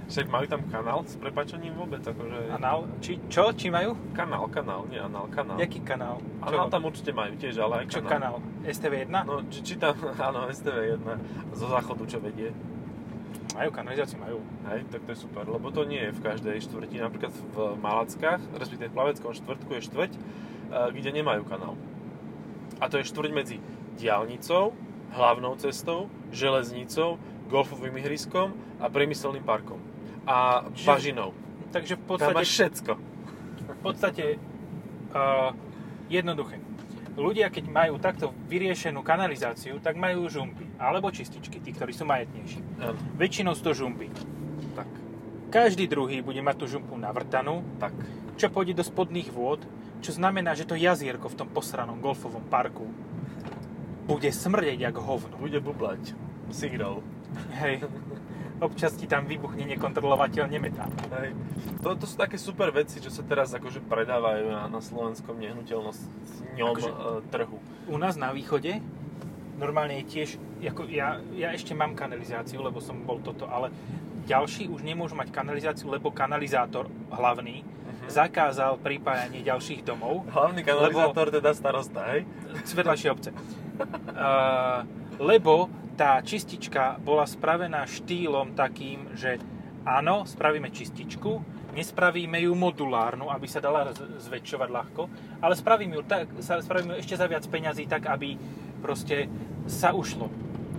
[0.07, 2.55] Však majú tam kanál s prepačením vôbec, akože...
[2.55, 2.87] Anál?
[3.03, 3.51] Či, čo?
[3.51, 3.91] Či majú?
[4.15, 5.59] Kanál, kanál, nie anál, kanál.
[5.59, 6.23] Jaký kanál?
[6.39, 8.39] Anál tam určite majú tiež, ale aj Čo kanál.
[8.39, 8.63] kanál?
[8.63, 9.11] STV1?
[9.27, 9.99] No, či, či tam,
[10.31, 11.03] áno, STV1
[11.51, 12.55] zo záchodu, čo vedie.
[13.57, 14.37] Majú kanalizáciu, majú.
[14.69, 17.01] Hej, tak to je super, lebo to nie je v každej štvrti.
[17.01, 20.21] Napríklad v Malackách, respektíve v Plaveckom štvrtku je štvrť, eh,
[20.93, 21.73] kde nemajú kanál.
[22.77, 23.57] A to je štvrť medzi
[23.97, 24.77] diálnicou,
[25.17, 27.17] hlavnou cestou, železnicou,
[27.49, 29.81] golfovým ihriskom a priemyselným parkom.
[30.27, 31.29] A Čiže- bažinou.
[31.71, 32.91] Takže v Tam podstate, máš všetko.
[33.67, 34.25] v podstate
[35.15, 35.51] uh,
[36.11, 36.59] jednoduché.
[37.17, 40.66] Ľudia, keď majú takto vyriešenú kanalizáciu, tak majú žumpy.
[40.77, 42.61] Alebo čističky, tí, ktorí sú majetnejší.
[42.79, 44.13] Áno, Väčšinou sú to žumpy.
[44.77, 44.85] tak,
[45.49, 47.95] Každý druhý bude mať tú žumpu navrtanú, tak.
[48.37, 49.65] čo pôjde do spodných vôd,
[50.05, 52.85] čo znamená, že to jazierko v tom posranom golfovom parku
[54.05, 55.35] bude smrdeť jak hovno.
[55.35, 56.13] Bude bublať.
[56.53, 57.01] Signál.
[57.59, 57.83] Hej.
[58.57, 60.89] Občas ti tam vybuchne nekontrolovateľne metán.
[61.17, 61.35] Hej.
[61.83, 66.55] To, to sú také super veci, čo sa teraz akože predávajú na, na slovenskom nehnuteľnosťom
[66.55, 67.29] Akože- akože...
[67.29, 67.57] trhu.
[67.89, 68.79] U nás na východe
[69.57, 70.29] normálne je tiež,
[70.63, 73.73] ako ja, ja ešte mám kanalizáciu, lebo som bol toto, ale
[74.29, 77.65] ďalší už nemôžu mať kanalizáciu, lebo kanalizátor hlavný
[78.07, 78.13] Mhm.
[78.13, 82.23] zakázal pripájanie ďalších domov Hlavný kanalizátor teda starosta, hej?
[82.63, 83.29] z vedľajšej obce.
[83.33, 84.85] Uh,
[85.19, 85.67] lebo
[85.97, 89.41] tá čistička bola spravená štýlom takým, že
[89.81, 91.41] áno, spravíme čističku,
[91.73, 95.01] nespravíme ju modulárnu, aby sa dala zväčšovať ľahko,
[95.41, 98.37] ale spravíme ju, tak, spravíme ju ešte za viac peňazí, tak aby
[98.87, 99.27] proste
[99.67, 100.31] sa ušlo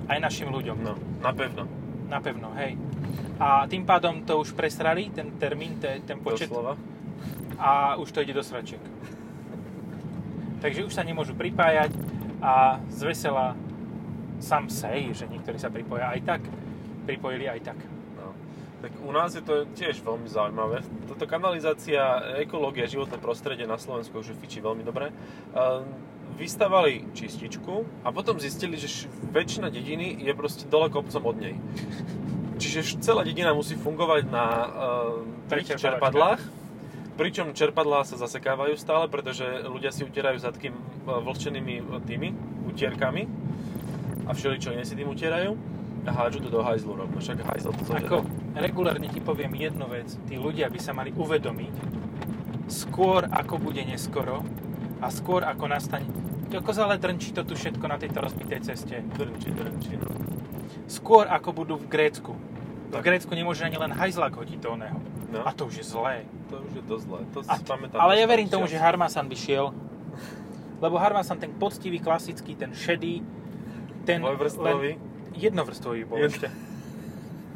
[0.09, 0.81] aj našim ľuďom.
[0.81, 1.69] No, napevno.
[2.09, 2.81] Napevno, hej.
[3.37, 6.81] A tým pádom to už presrali, ten termín, te- ten počet, Doslova.
[7.61, 8.81] a už to ide do sračiek.
[10.65, 11.93] Takže už sa nemôžu pripájať
[12.41, 13.53] a z vesela
[14.41, 16.43] sam sej, že niektorí sa pripoja aj tak,
[17.05, 17.79] pripojili aj tak.
[18.17, 18.33] No.
[18.81, 20.81] Tak u nás je to tiež veľmi zaujímavé.
[21.07, 22.01] Toto kanalizácia,
[22.41, 25.13] ekológia, životné prostredie na Slovensku už fičí veľmi dobre.
[25.53, 31.57] Ehm, Vystavali čističku a potom zistili, že väčšina dediny je proste dole kopcom od nej.
[32.59, 34.67] Čiže celá dedina musí fungovať na uh,
[35.47, 36.43] tých čerpadlách,
[37.19, 42.31] pričom čerpadlá sa zasekávajú stále, pretože ľudia si utierajú zadky e, vlhčenými e, tými
[42.71, 43.27] utierkami
[44.27, 45.59] a všeličo iné si tým utierajú
[46.07, 47.19] a hádžu to do hajzlu rovno.
[47.19, 47.83] Však hajzl to.
[47.91, 48.23] Ako
[48.55, 51.75] regulárne ti poviem jednu vec, tí ľudia by sa mali uvedomiť,
[52.71, 54.47] skôr ako bude neskoro
[54.99, 56.07] a skôr ako nastane,
[56.51, 59.05] ako ale drnčí to tu všetko na tejto rozbitej ceste.
[59.15, 60.09] Drnči, drnči, no.
[60.89, 62.33] Skôr ako budú v Grécku
[62.89, 64.97] V Grécku nemôže ani len hajzlak hodiť do oného.
[65.29, 65.45] No.
[65.45, 66.25] A to už je zlé.
[66.49, 67.21] To už je dosť zlé.
[67.37, 68.01] To si pamätám.
[68.01, 69.77] ale ja verím tomu, že Harmasan by šiel.
[70.81, 73.21] Lebo Harmasan ten poctivý, klasický, ten šedý,
[74.09, 74.91] ten Dvojvrstvový?
[74.97, 76.49] len jednovrstvový bol Jed- ešte.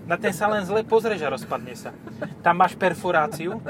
[0.03, 1.95] Na ten sa len zle pozrieš a rozpadne sa.
[2.43, 3.63] Tam máš perforáciu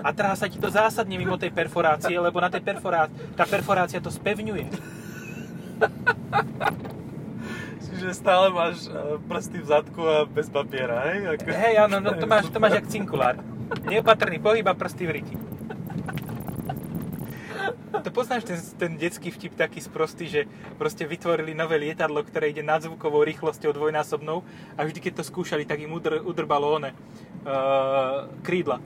[0.00, 3.98] a trhá sa ti to zásadne mimo tej perforácie, lebo na tej perforácii, tá perforácia
[3.98, 4.70] to spevňuje.
[7.90, 11.36] Čiže stále máš eh, prsty v zadku a bez papiera, hej?
[11.36, 11.46] Ako...
[11.52, 13.36] Hej, áno, no to máš, to máš jak cinkulár.
[13.84, 15.34] Neopatrný pohyb a prsty v riti.
[17.90, 20.40] To poznáš ten, ten detský vtip taký sprostý, že
[20.78, 24.46] proste vytvorili nové lietadlo, ktoré ide nadzvukovou rýchlosťou dvojnásobnou
[24.78, 28.78] a vždy, keď to skúšali, tak im udr, udrbalo one uh, krídla.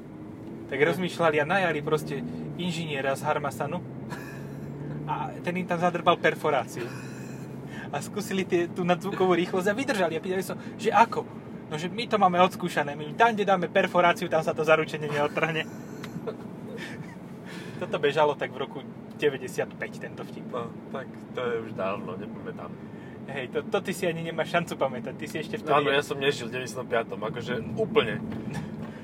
[0.72, 2.24] Tak rozmýšľali a najali proste
[2.56, 3.84] inžiniera z Harmasanu
[5.04, 6.88] a ten im tam zadrbal perforáciu.
[7.92, 11.28] A skúsili tie, tú nadzvukovú rýchlosť a vydržali a pýtali sa, že ako?
[11.68, 15.12] No, že my to máme odskúšané, my tam, kde dáme perforáciu, tam sa to zaručenie
[15.12, 15.83] neodtrhne.
[17.84, 18.78] Toto bežalo tak v roku
[19.16, 20.44] 95, tento vtip.
[20.48, 22.72] No, tak to je už dávno, nepamätám.
[23.24, 25.72] Hej, to, to ty si ani nemáš šancu pamätať, ty si ešte vtedy...
[25.74, 27.08] Áno, ja som nežil v 95.
[27.08, 28.20] Akože úplne.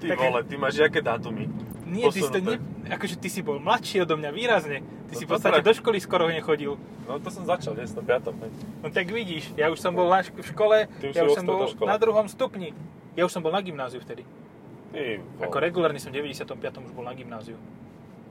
[0.00, 1.48] Ty Tak- vole, ty máš jaké dátumy?
[1.88, 2.56] Nie, ty si to ne...
[2.88, 4.78] Akože ty si bol mladší odo mňa výrazne.
[5.08, 6.78] Ty No si v podstate do školy skoro nechodil.
[7.04, 8.06] No to som začal v 95.
[8.40, 8.52] hej.
[8.80, 11.34] No tak vidíš, ja už som bol na šk- v škole, Ty už ja už
[11.34, 12.70] som bol na druhom stupni.
[13.18, 14.22] Ja už som bol na gymnáziu vtedy.
[14.90, 16.54] Ty Ako regulárny som v 95.
[16.60, 17.58] už bol na gymnáziu.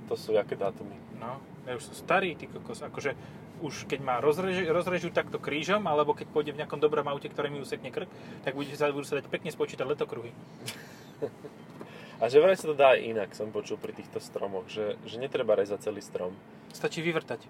[0.10, 0.98] To sú jaké dátumy?
[1.22, 1.38] No,
[1.70, 2.82] ja už som starý, ty kokos.
[2.82, 3.14] Akože
[3.62, 7.54] už keď ma rozrežu, rozrežu takto krížom, alebo keď pôjde v nejakom dobrom aute, ktoré
[7.54, 8.10] mi usekne krk,
[8.42, 10.32] tak bude sa, budú sa dať pekne spočítať letokruhy.
[12.20, 15.16] A že vraj sa to dá aj inak, som počul pri týchto stromoch, že, že
[15.16, 16.36] netreba rezať celý strom.
[16.76, 17.48] Stačí vyvrtať.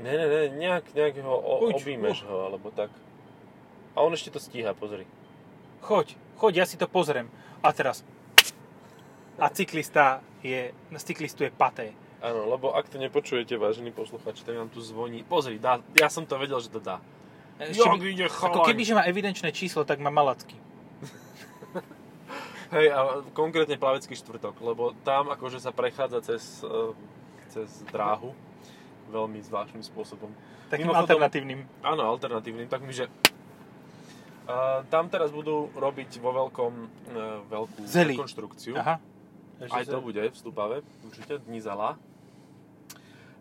[0.00, 2.88] Ne, ne, ne, nejak, nejak ho o, Uč, objímeš ho, alebo tak.
[3.92, 5.04] A on ešte to stíha, pozri.
[5.84, 7.28] Choď, choď, ja si to pozriem.
[7.60, 8.00] A teraz.
[9.40, 11.96] A cyklista je, na cyklistu je paté.
[12.20, 15.24] Áno, lebo ak to nepočujete, vážení posluchači, tak nám tu zvoní.
[15.24, 17.00] Pozri, dá, ja som to vedel, že to dá.
[17.56, 20.56] Ešte Jak ide ako keby, že má evidenčné číslo, tak má malacky.
[22.76, 26.92] Hej, a konkrétne plavecký štvrtok, lebo tam akože sa prechádza cez, eh,
[27.52, 28.36] cez dráhu
[29.10, 30.30] veľmi zvláštnym spôsobom.
[30.70, 31.60] Takým Mimochodom- alternatívnym.
[31.82, 33.10] Áno, alternatívnym, tak mi, že
[34.46, 38.14] uh, tam teraz budú robiť vo veľkom uh, veľkú Zeli.
[38.14, 38.78] rekonštrukciu.
[38.78, 39.02] Aha.
[39.68, 42.00] Aj to bude v Stupave, určite, dní zala.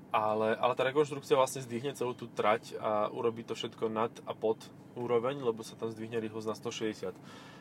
[0.10, 4.34] Ale, ale tá rekonštrukcia vlastne zdvihne celú tú trať a urobí to všetko nad a
[4.34, 4.58] pod
[4.97, 7.13] úroveň, lebo sa tam zdvihne rýchlosť na 160.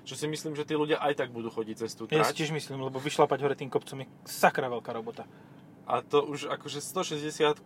[0.08, 2.40] Čo si myslím, že tí ľudia aj tak budú chodiť cez tú Ja si trať.
[2.40, 5.28] tiež myslím, lebo vyšlapať hore tým kopcom je sakra veľká robota.
[5.84, 7.64] A to už akože 160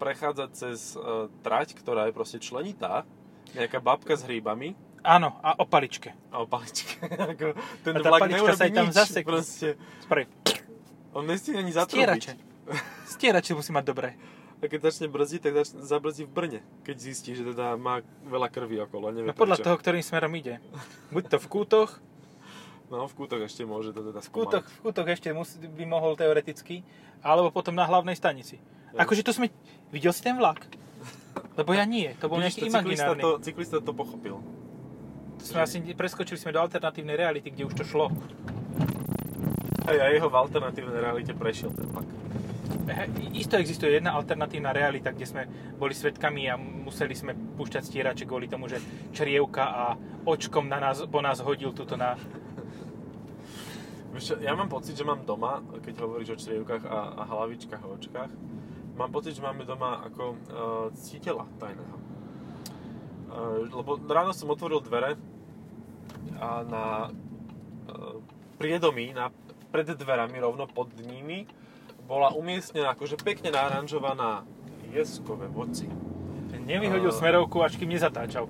[0.00, 3.04] prechádza cez uh, trať, ktorá je proste členitá.
[3.52, 4.72] Nejaká babka s hríbami
[5.04, 6.16] Áno, a o paličke.
[6.32, 6.96] a o paličke.
[7.84, 9.28] Ten A tá vlak palička sa aj tam zasekne.
[9.28, 9.68] proste.
[10.00, 10.24] Spraví.
[11.12, 12.32] On nestíne ani Stierače.
[12.32, 12.72] zatrúbiť.
[13.12, 14.16] Stierače musí mať dobré.
[14.56, 16.60] A keď začne brzdiť, tak začne, zabrzdí v Brne.
[16.82, 19.12] Keď zistí, že teda má veľa krvi okolo.
[19.12, 19.66] Nevie No podľa prečo.
[19.68, 20.56] toho, ktorým smerom ide.
[21.10, 21.90] Buď to v kútoch,
[22.84, 26.14] No, v kútoch ešte môže to teda v kútoch, v kútoch ešte musí, by mohol
[26.14, 26.84] teoreticky,
[27.20, 28.60] alebo potom na hlavnej stanici.
[28.92, 29.02] Ja.
[29.02, 29.48] Akože to sme...
[29.88, 30.68] Videl si ten vlak?
[31.56, 33.22] Lebo ja nie, to bol Vidíš, nejaký to cyklista, imaginárny.
[33.22, 34.36] to, cyklista to pochopil.
[35.44, 38.08] Sme asi preskočili sme do alternatívnej reality, kde už to šlo.
[39.84, 41.84] A jeho v alternatívnej realite prešiel ten.
[42.88, 43.04] He,
[43.36, 45.42] isto existuje jedna alternatívna realita, kde sme
[45.76, 48.80] boli svetkami a museli sme púšťať stierače kvôli tomu, že
[49.12, 49.84] črievka a
[50.24, 52.16] očkom na nás, po nás hodil túto na...
[54.40, 58.30] Ja mám pocit, že mám doma, keď hovoríš o črievkách a, a hlavičkách a očkách,
[58.96, 60.36] mám pocit, že máme doma ako uh,
[60.96, 61.96] ctiteľa tajného.
[63.28, 65.18] Uh, lebo ráno som otvoril dvere
[66.64, 68.20] na uh,
[68.56, 69.28] priedomí, na,
[69.74, 71.48] pred dverami, rovno pod nimi,
[72.04, 74.44] bola umiestnená akože pekne naranžovaná
[74.92, 75.88] jeskové voci.
[76.64, 78.48] Nevyhodil A- smerovku, až kým nezatáčal.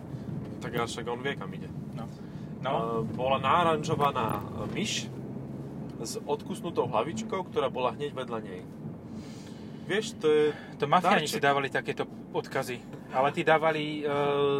[0.62, 1.68] Tak však on vie, kam ide.
[1.96, 2.04] No.
[2.64, 5.12] No, Uh, bola naranžovaná uh, myš
[6.00, 8.62] s odkusnutou hlavičkou, ktorá bola hneď vedľa nej.
[9.84, 10.44] Vieš, to je...
[10.80, 12.80] to mafiáni si dávali takéto odkazy.
[13.14, 14.10] Ale tí dávali e,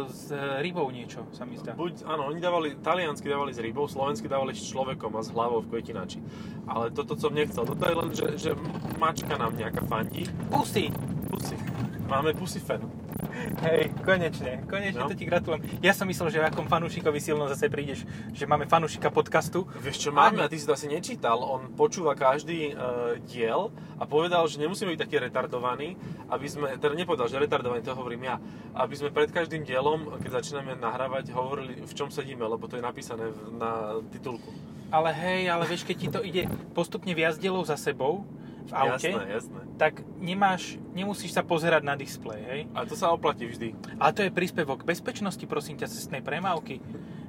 [0.07, 0.31] s
[0.63, 1.75] rybou niečo, sa mi zdá.
[1.75, 5.59] Buď, áno, oni dávali, taliansky dávali s rybou, slovensky dávali s človekom a s hlavou
[5.59, 6.23] v kvetinači.
[6.63, 7.67] Ale toto som nechcel.
[7.67, 8.51] Toto je len, že, že
[8.95, 10.23] mačka nám nejaká fandí.
[10.47, 10.87] Pusy!
[11.27, 11.59] Pusy.
[12.07, 13.04] Máme pusy fan.
[13.45, 15.09] Hej, konečne, konečne No.
[15.09, 15.61] to ti gratulujem.
[15.85, 18.03] Ja som myslel, že v akom fanúšikovi silno zase prídeš,
[18.33, 19.69] že máme fanúšika podcastu.
[19.81, 23.69] Vieš čo máme, a ty si to asi nečítal, on počúva každý uh, diel
[24.01, 25.93] a povedal, že nemusíme byť taký retardovaní,
[26.33, 28.35] aby sme, teda nepovedal, že retardovaní, to hovorím ja,
[28.73, 32.83] aby sme pred každým dielom, keď začíname nahrávať, hovorili, v čom sedíme, lebo to je
[32.83, 34.49] napísané na titulku.
[34.93, 36.43] Ale hej, ale vieš, keď ti to ide
[36.77, 38.21] postupne viac dielov za sebou
[38.65, 39.59] v aute, Jasné, jasné.
[39.77, 42.61] tak nemáš, nemusíš sa pozerať na displej, hej.
[42.73, 43.77] Ale to sa oplatí vždy.
[44.01, 46.81] A to je príspevok bezpečnosti, prosím ťa, cestnej premávky.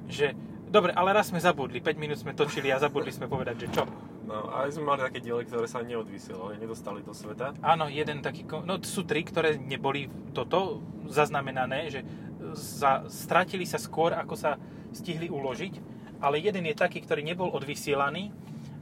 [0.09, 0.33] Že,
[0.73, 3.83] dobre, ale raz sme zabudli, 5 minút sme točili a zabudli sme povedať, že čo.
[4.27, 7.55] No, a sme mali také diely, ktoré sa neodvysielali, nedostali do sveta.
[7.63, 12.03] Áno, jeden taký, no sú tri, ktoré neboli toto zaznamenané, že
[12.51, 14.59] za, stratili sa skôr, ako sa
[14.91, 15.79] stihli uložiť,
[16.19, 18.35] ale jeden je taký, ktorý nebol odvysielaný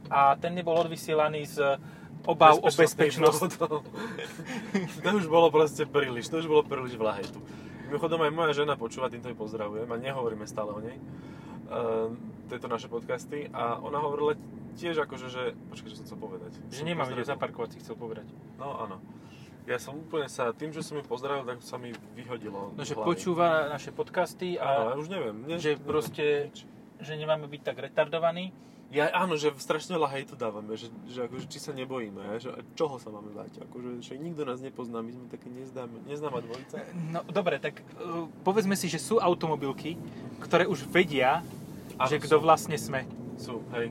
[0.09, 1.77] a ten nebol odvysielaný z
[2.25, 3.51] obav o bezpečnosť.
[5.05, 7.39] to už bolo proste príliš, to už bolo príliš v lahetu.
[7.85, 10.97] Mimochodom aj moja žena počúva, týmto ju pozdravujem a nehovoríme stále o nej.
[11.65, 12.13] Uh,
[12.45, 14.37] tieto naše podcasty a ona hovorila
[14.77, 15.43] tiež akože, že...
[15.71, 16.51] Počkaj, čo som chcel povedať.
[16.69, 18.27] Že Som nemám kde zaparkovať, si chcel povedať.
[18.59, 18.97] No áno.
[19.65, 22.93] Ja som úplne sa, tým, že som ju pozdravil, tak sa mi vyhodilo No, že
[22.93, 23.07] hlavy.
[23.09, 25.35] počúva naše podcasty Áno, ja a už neviem.
[25.41, 26.69] Ne, že neviem, proste, nič.
[27.01, 28.53] že nemáme byť tak retardovaní.
[28.93, 33.01] Ja, áno, že strašne veľa hejtu dávame, že, že akože, či sa nebojíme, že čoho
[33.01, 36.85] sa máme báť, akože, že nikto nás nepozná, my sme také neznáme, neznáma dvojica.
[37.11, 39.97] No dobre, tak uh, povedzme si, že sú automobilky,
[40.39, 41.41] ktoré už vedia,
[41.97, 43.09] Áno, že kto vlastne sme.
[43.35, 43.89] Sú, hej.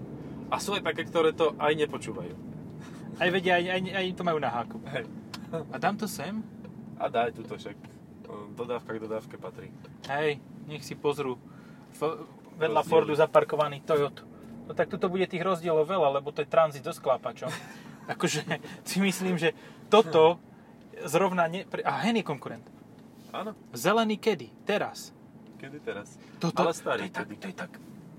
[0.48, 2.34] A sú aj také, ktoré to aj nepočúvajú.
[3.18, 4.78] Aj vedia, aj, aj, aj to majú na háku.
[4.94, 5.04] Hej.
[5.70, 6.40] A dám to sem?
[6.96, 7.76] A daj túto však.
[8.56, 9.68] Dodávka k dodávke patrí.
[10.08, 11.36] Hej, nech si pozrú.
[11.94, 12.24] F-
[12.58, 12.90] vedľa Rozdiely.
[12.90, 14.22] Fordu zaparkovaný Toyota.
[14.64, 17.52] No tak tuto bude tých rozdielov veľa, lebo to je tranzit so sklápačom.
[18.12, 18.44] akože
[18.84, 19.52] si myslím, že
[19.92, 20.40] toto
[21.04, 21.48] zrovna...
[21.48, 21.68] Ne...
[21.84, 22.64] A hen je konkurent.
[23.34, 24.46] Áno, Zelený kedy?
[24.62, 25.10] Teraz.
[25.58, 26.14] kedy teraz?
[26.38, 27.72] Toto, Ale starý to je, tak, to, je tak,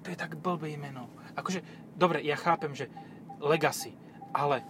[0.04, 1.08] to je tak blbé meno.
[1.40, 1.64] Akože,
[1.96, 2.92] dobre, ja chápem, že
[3.40, 3.96] Legacy,
[4.36, 4.64] ale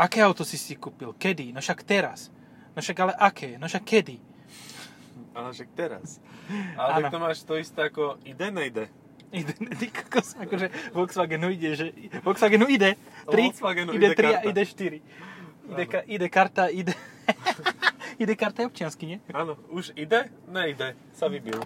[0.00, 1.12] aké auto si si kúpil?
[1.12, 1.52] Kedy?
[1.52, 2.32] No však teraz.
[2.72, 3.60] No však ale aké?
[3.60, 4.16] No však kedy?
[5.36, 6.20] Ale však teraz.
[6.76, 7.12] Ale tak Áno.
[7.12, 8.88] to máš to isté ako ide, nejde.
[9.32, 11.86] Ide, ty kokos, akože Volkswagenu ide, že...
[12.20, 15.00] Volkswagenu ide 3, Volkswagenu ide ide 3 a ide 4.
[15.72, 16.92] Ide, ka, ide karta, ide...
[18.22, 19.18] ide karta je občiansky, nie?
[19.32, 21.64] Áno, už ide, nejde, sa vybil.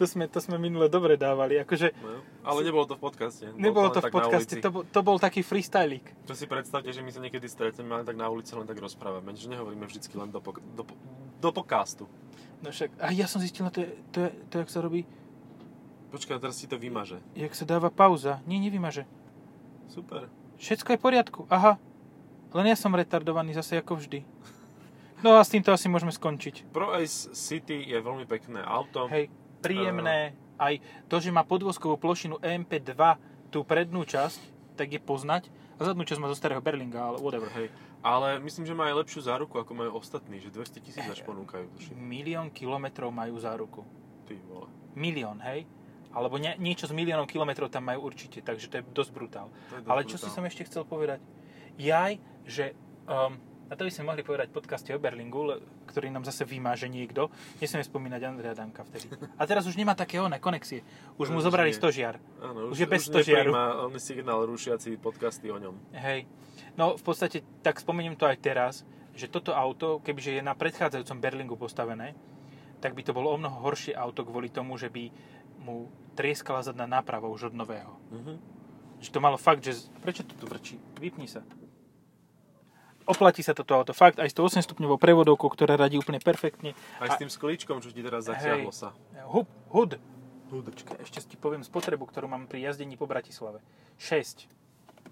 [0.00, 1.94] To sme, to sme minule dobre dávali, akože...
[2.02, 3.46] No, ale nebolo to v podcaste.
[3.54, 6.02] Bolo Nebolo len to v podcaste, to, bol- to bol taký freestylik.
[6.26, 9.30] Čo si predstavte, že my sa niekedy stretneme, ale tak na ulici len tak rozprávame,
[9.38, 10.98] že nehovoríme vždycky len do, pok- do, po-
[11.38, 12.10] do podcastu.
[12.66, 15.06] No však, a ja som zistil, to je, to je, to je, jak sa robí,
[16.12, 17.24] Počkaj, teraz si to vymaže.
[17.32, 18.44] jak sa dáva pauza.
[18.44, 19.08] Nie, nevymaže.
[19.88, 20.28] Super.
[20.60, 21.80] Všetko je v poriadku, aha.
[22.52, 24.20] Len ja som retardovaný zase ako vždy.
[25.24, 26.68] No a s týmto asi môžeme skončiť.
[26.74, 29.08] Pro Ace City je veľmi pekné auto.
[29.08, 29.32] Hej,
[29.64, 30.36] príjemné.
[30.60, 30.76] Aj
[31.08, 32.92] to, že má podvozkovú plošinu EMP2,
[33.48, 34.40] tú prednú časť,
[34.76, 35.48] tak je poznať.
[35.80, 37.48] A zadnú časť má zo starého Berlinga, ale whatever.
[37.56, 37.72] Hej.
[38.02, 41.70] Ale myslím, že má aj lepšiu záruku, ako majú ostatní, že 200 tisíc až ponúkajú.
[41.78, 41.94] tuším.
[41.96, 43.86] Milión kilometrov majú záruku.
[44.26, 44.66] Ty vole.
[44.98, 45.64] Milión, hej?
[46.12, 49.48] Alebo nie, niečo s miliónom kilometrov tam majú určite, takže to je dosť brutál.
[49.70, 50.36] To je dosť Ale čo si brutál.
[50.36, 51.20] som ešte chcel povedať?
[51.76, 52.12] Jaj,
[52.44, 52.76] že...
[53.04, 55.56] Um, a to by sme mohli povedať v podcaste o Berlingu,
[55.88, 57.32] ktorý nám zase vymáže niekto.
[57.56, 59.08] Nesmieme spomínať Andrea Danka vtedy.
[59.40, 60.84] A teraz už nemá také oné konexie.
[61.16, 61.80] Už mu Už zobrali nie.
[61.80, 62.20] stožiar.
[62.44, 63.48] Áno, už je bez stožiaru.
[63.48, 65.72] nepríjma on signál rušiaci podcasty o ňom.
[65.96, 66.28] Hej.
[66.76, 68.84] No v podstate, tak spomeniem to aj teraz,
[69.16, 72.12] že toto auto, kebyže je na predchádzajúcom Berlingu postavené,
[72.84, 75.08] tak by to bolo o mnoho horšie auto kvôli tomu, že by
[75.62, 77.94] mu trieskala zadná náprava už od nového.
[78.12, 78.34] Mhm.
[79.02, 79.90] Že to malo fakt, že...
[79.98, 80.78] Prečo to tu vrčí?
[80.98, 81.42] Vypni sa.
[83.02, 83.90] Oplatí sa toto auto.
[83.90, 86.78] Fakt, aj s tou 8 stupňovou prevodovkou, ktorá radí úplne perfektne.
[87.02, 88.78] Aj s tým sklíčkom, čo ti teraz zatiahlo Hej.
[88.78, 88.88] sa.
[89.26, 89.98] Hud, hud.
[90.52, 93.58] Počkaj, ešte ti poviem spotrebu, ktorú mám pri jazdení po Bratislave.
[93.98, 94.46] 6.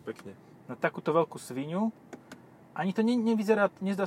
[0.07, 0.39] Pekne.
[0.71, 1.91] Na takúto veľkú svinu.
[2.79, 4.07] Ani to ne, nevyzerá, nezdá.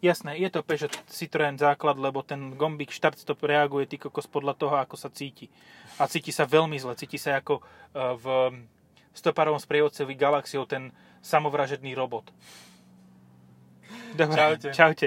[0.00, 4.54] Jasné, je to Peugeot Citroën základ, lebo ten gombík start stop reaguje ty kokos podľa
[4.56, 5.48] toho, ako sa cíti.
[6.00, 6.96] A cíti sa veľmi zle.
[6.96, 8.26] Cíti sa ako eh, v
[9.16, 10.92] stoparovom sprievodcovi Galaxiou ten
[11.24, 12.28] samovražedný robot.
[14.16, 14.68] Dobre, Čaute.
[14.72, 15.04] čaute.